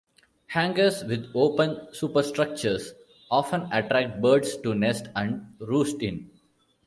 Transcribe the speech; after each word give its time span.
Hangars 0.47 1.03
with 1.03 1.29
open 1.35 1.93
superstructures 1.93 2.95
often 3.29 3.69
attract 3.71 4.19
birds 4.19 4.57
to 4.57 4.73
nest 4.73 5.09
and 5.15 5.53
roost 5.59 6.01
in. 6.01 6.31